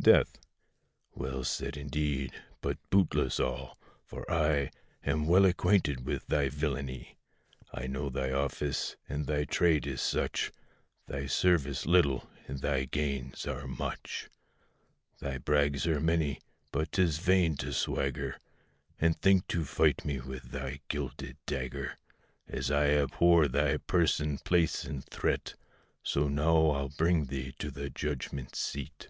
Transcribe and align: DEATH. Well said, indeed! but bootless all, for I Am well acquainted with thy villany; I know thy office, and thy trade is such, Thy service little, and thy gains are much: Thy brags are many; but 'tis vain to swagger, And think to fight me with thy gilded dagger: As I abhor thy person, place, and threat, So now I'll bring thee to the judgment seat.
DEATH. 0.00 0.36
Well 1.14 1.44
said, 1.44 1.76
indeed! 1.76 2.32
but 2.60 2.76
bootless 2.90 3.38
all, 3.38 3.78
for 4.04 4.28
I 4.28 4.72
Am 5.04 5.28
well 5.28 5.44
acquainted 5.44 6.04
with 6.04 6.26
thy 6.26 6.48
villany; 6.48 7.18
I 7.72 7.86
know 7.86 8.10
thy 8.10 8.32
office, 8.32 8.96
and 9.08 9.26
thy 9.28 9.44
trade 9.44 9.86
is 9.86 10.02
such, 10.02 10.50
Thy 11.06 11.26
service 11.26 11.86
little, 11.86 12.28
and 12.48 12.58
thy 12.62 12.84
gains 12.86 13.46
are 13.46 13.68
much: 13.68 14.28
Thy 15.20 15.38
brags 15.38 15.86
are 15.86 16.00
many; 16.00 16.40
but 16.72 16.90
'tis 16.90 17.18
vain 17.18 17.56
to 17.58 17.72
swagger, 17.72 18.40
And 18.98 19.16
think 19.22 19.46
to 19.50 19.64
fight 19.64 20.04
me 20.04 20.18
with 20.18 20.50
thy 20.50 20.80
gilded 20.88 21.36
dagger: 21.46 21.96
As 22.48 22.72
I 22.72 22.88
abhor 22.90 23.46
thy 23.46 23.76
person, 23.76 24.38
place, 24.38 24.82
and 24.82 25.04
threat, 25.04 25.54
So 26.02 26.26
now 26.26 26.70
I'll 26.70 26.88
bring 26.88 27.26
thee 27.26 27.54
to 27.60 27.70
the 27.70 27.88
judgment 27.88 28.56
seat. 28.56 29.06